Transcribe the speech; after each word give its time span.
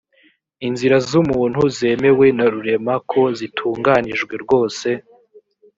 inzira 0.67 0.97
z 1.09 1.11
umuntu 1.21 1.61
zemewe 1.77 2.25
na 2.37 2.45
rurema 2.53 2.93
ko 3.11 3.21
zitunganijwe 3.37 4.33
rwose 4.43 4.87